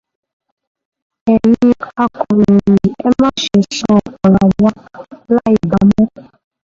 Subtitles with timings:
[1.33, 1.71] Ẹ̀yin
[2.03, 3.93] akọ̀ròyìn, ẹ má se sọ
[4.25, 4.71] ọ̀rọ̀ wa
[5.43, 6.05] láìdáa mọ́